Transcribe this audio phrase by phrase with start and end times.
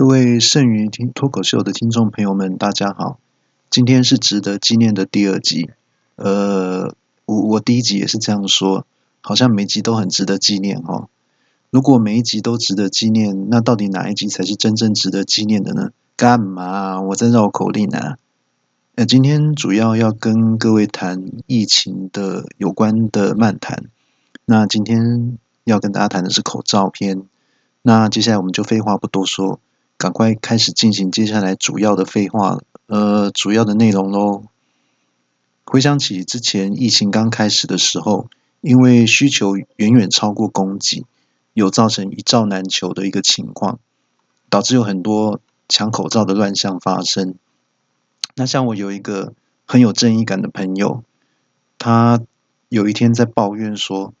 [0.00, 3.18] 各位剩余听脱口秀的听众朋友们，大家好！
[3.68, 5.68] 今天是值得纪念的第二集。
[6.16, 6.94] 呃，
[7.26, 8.86] 我我第一集也是这样说，
[9.20, 11.10] 好像每集都很值得纪念哦。
[11.68, 15.90] 如果每一集都值得纪念，那到底哪一集才是真正值得纪念的呢？
[16.16, 16.98] 干嘛？
[17.02, 18.16] 我在绕口令啊！
[18.94, 23.84] 那今天主要要跟各位谈疫情的有关的漫谈。
[24.46, 27.24] 那今天要跟大家谈的是口罩篇。
[27.82, 29.60] 那接下来我们就废话不多说。
[30.00, 34.44] 赶快开始进行接下来主要的废话，呃，主要的内容喽。
[35.66, 38.30] 回想起之前疫情刚开始的时候，
[38.62, 41.04] 因为需求远远超过供给，
[41.52, 43.78] 有造成一罩难求的一个情况，
[44.48, 45.38] 导致有很多
[45.68, 47.34] 抢口罩的乱象发生。
[48.36, 49.34] 那像我有一个
[49.66, 51.04] 很有正义感的朋友，
[51.78, 52.22] 他
[52.70, 54.14] 有一天在抱怨说，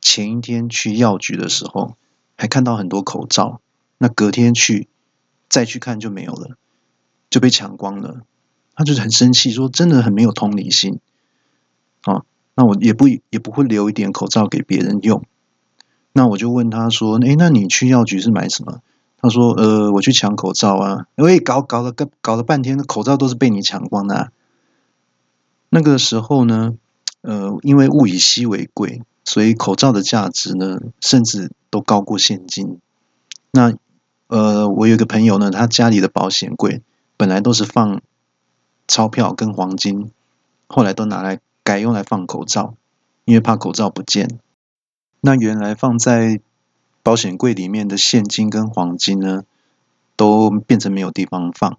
[0.00, 1.94] 前一天去药局的时候，
[2.38, 3.60] 还看到很多口罩，
[3.98, 4.88] 那隔天去。
[5.54, 6.56] 再去看就没有了，
[7.30, 8.22] 就被抢光了。
[8.74, 10.98] 他就是很生气，说真的很没有同理心。
[12.02, 12.24] 啊，
[12.56, 15.22] 那我也不也不会留一点口罩给别人用。
[16.12, 18.80] 那我就问他说：“哎，那你去药局是买什么？”
[19.22, 24.32] 他说：“呃，我去抢口罩啊，因为搞搞了个搞了半天，口罩都是被你抢光的。”
[25.70, 26.74] 那个时候呢，
[27.20, 32.80] 呃，因为物以稀为贵，所以口罩的价值呢，甚至都高过现金。
[33.52, 33.72] 那
[34.28, 36.82] 呃，我有一个朋友呢，他家里的保险柜
[37.16, 38.00] 本来都是放
[38.88, 40.10] 钞票跟黄金，
[40.66, 42.74] 后来都拿来改用来放口罩，
[43.24, 44.38] 因为怕口罩不见。
[45.20, 46.40] 那原来放在
[47.02, 49.44] 保险柜里面的现金跟黄金呢，
[50.16, 51.78] 都变成没有地方放。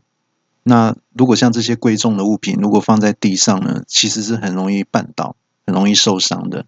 [0.64, 5.36] 那如果像这些贵重的物品，如果放在地上呢，其实是很容易绊倒，
[5.66, 6.66] 很容易受伤的。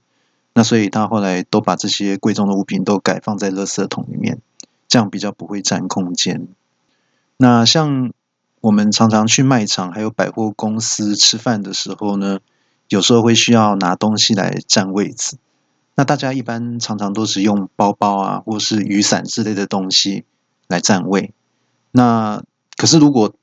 [0.54, 4.40] 那所以他后来都把这些贵重的物品都改放在垃圾桶里面。
[4.88, 6.48] 这样比较不会占空间。
[7.38, 8.12] 那像
[8.62, 12.40] 我们常常去卖场还有百货公司吃饭的时候呢，
[12.90, 15.38] 有时候会需要拿东西来占位置。
[15.96, 20.26] 那大家一般常常都是用包包啊，或是雨伞之类的东西
[20.68, 21.34] 来占位。
[21.92, 22.44] 那
[22.76, 23.34] 可是如果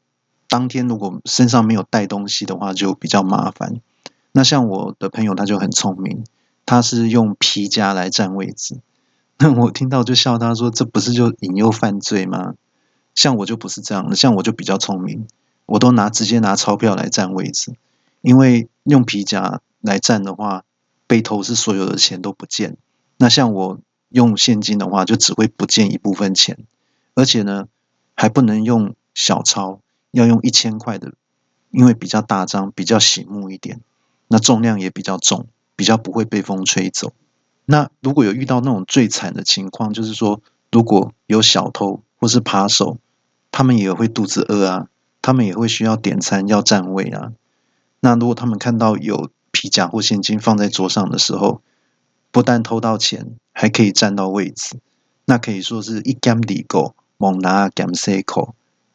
[0.49, 3.81] 当天如果身上没有带东西的话，就比较麻烦。
[4.33, 6.25] 那像我的朋友他就很聪明，
[6.66, 8.81] 他是用皮夹来占位置。
[9.39, 12.55] 那我听到就笑他说：“这不是就引诱犯罪吗？”
[13.15, 15.27] 像我就不是这样的，像我就比较聪明，
[15.67, 17.75] 我都拿直接拿钞票来占位置，
[18.22, 20.65] 因为用皮夹来占的话，
[21.06, 22.77] 被偷是所有的钱都不见。
[23.17, 23.78] 那像我
[24.09, 26.59] 用现金的话，就只会不见一部分钱，
[27.15, 27.66] 而且呢
[28.15, 29.81] 还不能用小钞，
[30.11, 31.12] 要用一千块的，
[31.71, 33.81] 因为比较大张，比较醒目一点，
[34.28, 35.47] 那重量也比较重，
[35.77, 37.12] 比较不会被风吹走。
[37.67, 42.99] 那如果有遇到那种最惨的情况，就是说，如果有小偷或是扒手，
[43.51, 44.89] 他们也会肚子饿啊，
[45.23, 47.33] 他们也会需要点餐要占位啊。
[48.01, 51.63] 那如果他们看到有皮夹或现金放在桌上的时候，
[52.31, 54.77] 不但偷到钱，还可以占到位置，
[55.25, 58.55] 那可以说是一干里狗猛拿干塞口。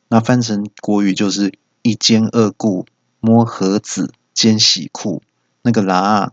[0.09, 2.85] 那翻成国语就是一兼二顾
[3.19, 5.23] 摸盒子兼洗裤，
[5.63, 6.31] 那个拿。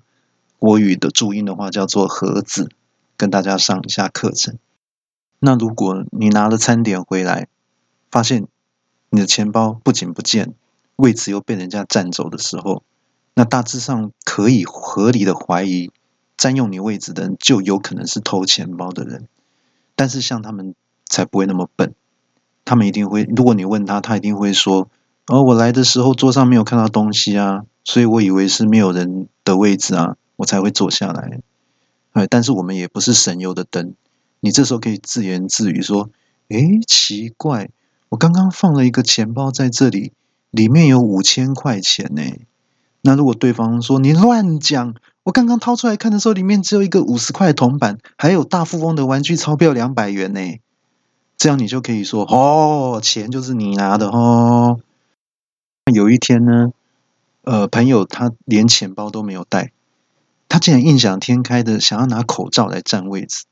[0.58, 2.70] 国语的注音的话叫做盒子，
[3.16, 4.58] 跟大家上一下课程。
[5.38, 7.48] 那如果你拿了餐点回来，
[8.10, 8.46] 发现
[9.10, 10.54] 你的钱包不仅不见，
[10.96, 12.82] 位置又被人家占走的时候，
[13.34, 15.90] 那大致上可以合理的怀疑，
[16.36, 19.28] 占用你位置的人就有可能是偷钱包的人。
[19.94, 20.74] 但是像他们
[21.06, 21.94] 才不会那么笨，
[22.64, 24.88] 他们一定会，如果你问他，他一定会说
[25.28, 31.40] ：“哦，我来的时候桌上没有看到东西啊，所以我以为是没有人的位置啊。”我才会坐下来，
[32.12, 33.94] 哎，但是我们也不是省油的灯。
[34.40, 36.10] 你这时候可以自言自语说
[36.48, 37.70] ：“诶，奇怪，
[38.10, 40.12] 我刚刚放了一个钱包在这里，
[40.50, 42.22] 里面有五千块钱呢。”
[43.02, 50.40] 那如果对方说：“你乱讲，我刚刚掏出来看的时候，里面只有一个五十块铜板，还有大富翁的玩具钞票两百元呢。”
[51.38, 54.80] 这样你就可以说：“哦，钱就是你拿的哦。”
[55.92, 56.72] 有一天呢，
[57.42, 59.70] 呃，朋友他连钱包都没有带。
[60.48, 63.44] 他竟然异想天开的想要拿口罩来占位置，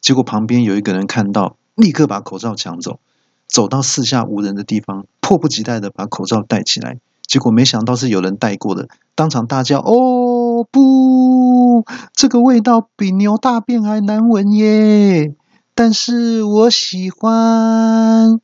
[0.00, 2.98] 结果旁边有一个人看到，立刻把口罩抢走，
[3.46, 6.98] 走到四下无人的地方，迫不及待的把口罩戴起来。
[7.26, 11.84] 结果没想到是有人戴过的，当场大叫：“哦不，
[12.14, 15.34] 这个味道比牛大便还难闻耶！”
[15.74, 18.40] 但是我喜欢。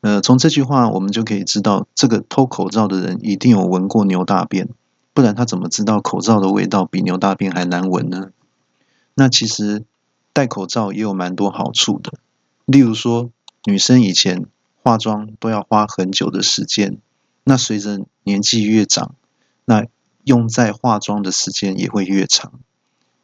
[0.00, 4.68] 呃，从这句话我们就可以知道，这个偷口罩的人一定有闻过牛大便。
[5.14, 8.30] 不然他怎么知道口罩的味道比牛大便还难闻呢？
[9.14, 9.84] 那其实
[10.32, 12.14] 戴口罩也有蛮多好处的，
[12.64, 13.30] 例如说
[13.64, 14.46] 女生以前
[14.82, 16.98] 化妆都要花很久的时间，
[17.44, 19.14] 那随着年纪越长，
[19.66, 19.84] 那
[20.24, 22.52] 用在化妆的时间也会越长。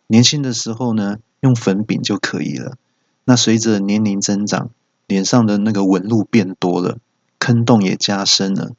[0.07, 2.77] 年轻的时候呢，用粉饼就可以了。
[3.25, 4.71] 那随着年龄增长，
[5.07, 6.99] 脸上的那个纹路变多了，
[7.39, 8.73] 坑洞也加深了。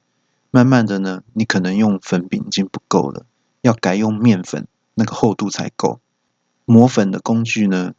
[0.52, 3.26] 慢慢的呢，你可能用粉饼已经不够了，
[3.62, 6.00] 要改用面粉，那个厚度才够。
[6.66, 7.94] 磨粉的工具呢，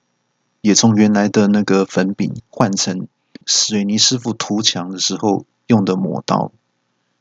[0.60, 3.06] 也从原来的那个粉饼换成
[3.46, 6.50] 水泥师傅涂墙的时候用的磨刀。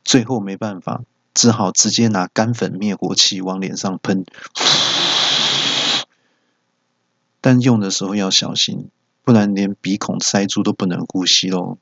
[0.04, 1.04] 最后没办法，
[1.36, 4.26] 只好直接拿干粉灭火器往脸上喷。
[7.40, 8.90] 但用的时候要小心，
[9.24, 11.78] 不然连鼻孔塞住都不能呼吸喽。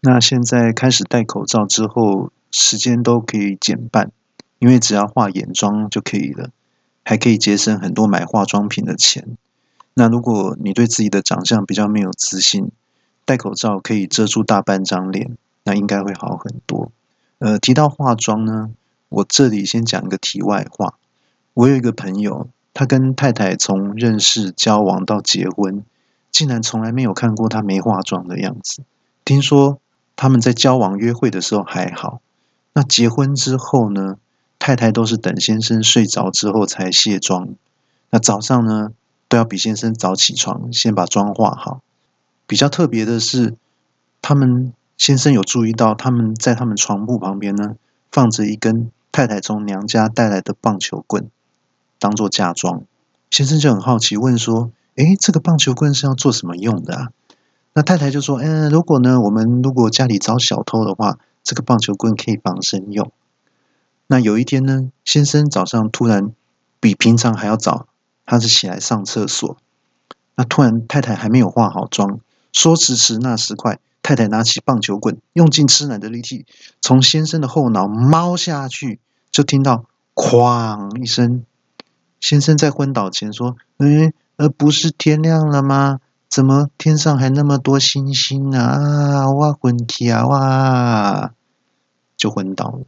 [0.00, 2.32] 那现在开始戴口罩之后。
[2.50, 4.10] 时间都可以减半，
[4.58, 6.50] 因为只要化眼妆就可以了，
[7.04, 9.36] 还可以节省很多买化妆品的钱。
[9.94, 12.70] 那如果你对自己的长相比较没有自信，
[13.24, 16.90] 戴口罩可以遮住大半张脸，那应该会好很多。
[17.38, 18.70] 呃，提到化妆呢，
[19.08, 20.94] 我这里先讲一个题外话。
[21.54, 25.84] 我有一个朋友，他跟太太从认识、交往到结婚，
[26.30, 28.82] 竟然从来没有看过他没化妆的样子。
[29.24, 29.78] 听说
[30.16, 32.20] 他们在交往约会的时候还好。
[32.72, 34.16] 那结婚之后呢？
[34.62, 37.48] 太太都是等先生睡着之后才卸妆。
[38.10, 38.90] 那早上呢，
[39.26, 41.80] 都要比先生早起床，先把妆化好。
[42.46, 43.54] 比较特别的是，
[44.20, 47.76] 他们先生有注意到，他们在他们床铺旁边呢，
[48.12, 51.30] 放着一根太太从娘家带来的棒球棍，
[51.98, 52.82] 当做嫁妆。
[53.30, 57.08] 先生就很好奇，问说：“诶，这个棒球棍是要做什么用的啊？”
[57.72, 63.12] 那太太就说：“嗯，如果呢，我们如果家里遭小偷的话。”这个棒球棍可以防身用。
[64.06, 66.32] 那有一天呢，先生早上突然
[66.80, 67.86] 比平常还要早，
[68.26, 69.56] 他是起来上厕所。
[70.36, 72.20] 那突然太太还没有化好妆，
[72.52, 76.46] 说时迟那时快，太太拿起棒球棍，用尽吃奶的力气，
[76.80, 78.98] 从先生的后脑猫下去，
[79.30, 79.84] 就听到
[80.16, 81.44] “哐”一声。
[82.18, 89.28] 先生在昏倒前说：“嗯，呃，不是天亮了吗？”怎么天上还那么多星星啊？
[89.32, 90.24] 哇，昏体啊！
[90.28, 91.32] 哇，
[92.16, 92.86] 就昏倒了。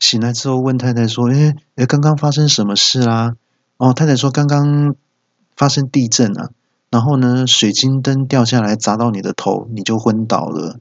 [0.00, 3.34] 醒来之后问太太说：“哎哎，刚刚发生什么事啦？”
[3.76, 4.94] 哦，太太说：“刚刚
[5.54, 6.52] 发生地震啊，
[6.88, 10.80] 然后呢，水晶灯掉下来砸到你的头，你就昏倒了。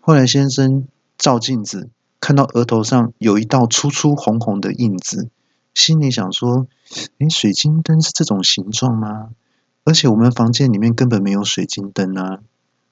[0.00, 5.28] 后来先生照镜子，看到额头上有一道粗粗红红的印子，
[5.74, 6.66] 心里想说：
[7.20, 9.28] 哎，水晶灯是这种形状吗？”
[9.84, 12.40] 而且我们房间里面根本没有水晶灯啊！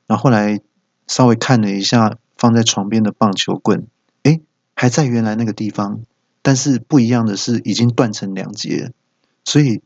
[0.07, 0.61] 然后后来
[1.07, 3.87] 稍微看了一下放在床边的棒球棍，
[4.23, 4.41] 诶，
[4.75, 6.01] 还在原来那个地方，
[6.41, 8.93] 但是不一样的是已经断成两截，
[9.45, 9.83] 所以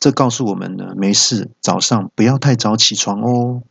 [0.00, 3.62] 这告诉我们呢，没事，早上不要太早起床哦，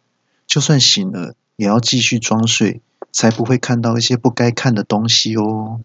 [0.47, 2.81] 就算醒了也要继续装睡，
[3.11, 5.81] 才不会看到一些不该看的东西哦。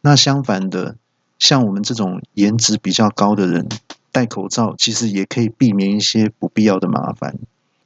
[0.00, 0.96] 那相反的，
[1.40, 3.68] 像我们这种颜值比较高的人。
[4.10, 7.38] 戴口罩其实也可以避免一些不必要的麻烦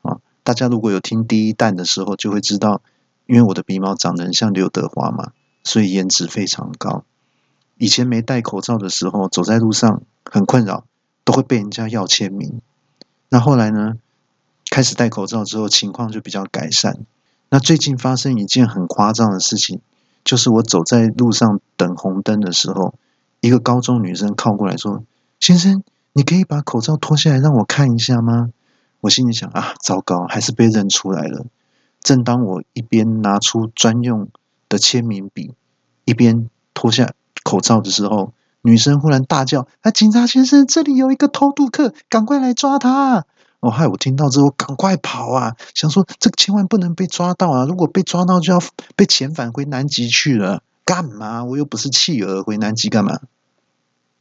[0.02, 0.18] 啊！
[0.44, 2.80] 大家如果有听第一弹的时候，就会知道，
[3.26, 5.32] 因为我的鼻毛长得很像刘德华嘛，
[5.64, 7.04] 所以颜值非常高。
[7.76, 10.84] 以前没戴口罩的时候，走在路上很困扰，
[11.24, 12.60] 都会被人家要签名。
[13.28, 13.94] 那后来呢，
[14.70, 16.98] 开始戴口罩之后，情况就比较改善。
[17.50, 19.80] 那最近发生一件很夸张的事情，
[20.24, 22.94] 就是我走在路上等红灯的时候，
[23.40, 25.04] 一个高中女生靠过来说
[25.40, 28.50] ：“先生。”你可以把口罩脱下来让我看一下吗？
[29.00, 31.46] 我心里想啊，糟糕，还是被认出来了。
[32.00, 34.28] 正当我一边拿出专用
[34.68, 35.54] 的签名笔，
[36.04, 43.24] 一边脱下口罩的时候，女生忽然大叫：“啊，警察先生，这里有一个偷渡客，赶快来抓他！”
[43.60, 47.64] 哦，害我听到之后赶快跑啊，想说这个千万不能被抓到啊！
[47.64, 48.60] 如果被抓到，就要
[48.96, 50.62] 被遣返回南极去了。
[50.84, 51.44] 干嘛？
[51.44, 53.20] 我又不是企鹅，回南极干嘛？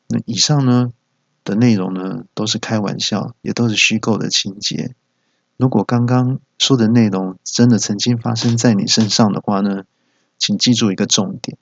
[0.07, 0.91] 那以上呢？
[1.43, 4.95] 的内容呢，都是开玩笑，也都是虚构的情节。
[5.57, 9.83] 如果刚刚说的内容真的曾经发生在你身上的话呢，
[10.38, 11.57] 请记住一个重点，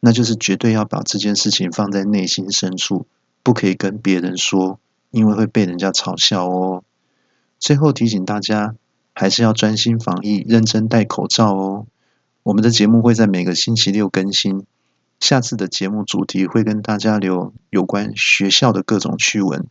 [0.00, 3.06] 那就是绝对要把这件事情放在内心深处，
[3.42, 4.78] 不可以跟别人说，
[5.10, 6.84] 因为会被人家嘲笑哦。
[7.58, 8.74] 最后提醒大家，
[9.14, 11.86] 还是要专心防疫，认真戴口罩哦。
[12.42, 14.64] 我们的节目会在每个星期六更新。
[15.20, 19.68] 下次的节目主题会跟大家聊有关学校的各种趣闻，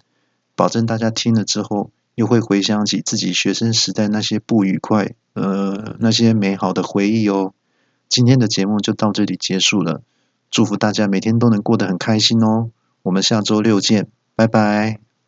[0.55, 7.53] 保证大家听了之后又会回想起自己学生时代那些不愉快，呃，那些美好的回忆哦。
[8.07, 10.01] 今天的节目就到这里结束了，
[10.51, 12.69] 祝福大家每天都能过得很开心哦。
[13.01, 15.08] 我们下周六见，拜拜。